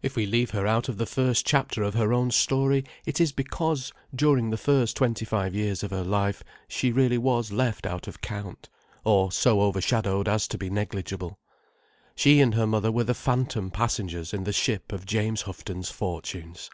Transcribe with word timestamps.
If 0.00 0.16
we 0.16 0.24
leave 0.24 0.52
her 0.52 0.66
out 0.66 0.88
of 0.88 0.96
the 0.96 1.04
first 1.04 1.44
chapter 1.46 1.82
of 1.82 1.92
her 1.92 2.14
own 2.14 2.30
story 2.30 2.82
it 3.04 3.20
is 3.20 3.30
because, 3.30 3.92
during 4.14 4.48
the 4.48 4.56
first 4.56 4.96
twenty 4.96 5.26
five 5.26 5.54
years 5.54 5.82
of 5.82 5.90
her 5.90 6.02
life, 6.02 6.42
she 6.66 6.90
really 6.92 7.18
was 7.18 7.52
left 7.52 7.84
out 7.84 8.08
of 8.08 8.22
count, 8.22 8.70
or 9.04 9.30
so 9.30 9.60
overshadowed 9.60 10.28
as 10.28 10.48
to 10.48 10.56
be 10.56 10.70
negligible. 10.70 11.38
She 12.14 12.40
and 12.40 12.54
her 12.54 12.66
mother 12.66 12.90
were 12.90 13.04
the 13.04 13.12
phantom 13.12 13.70
passengers 13.70 14.32
in 14.32 14.44
the 14.44 14.52
ship 14.54 14.92
of 14.92 15.04
James 15.04 15.42
Houghton's 15.42 15.90
fortunes. 15.90 16.70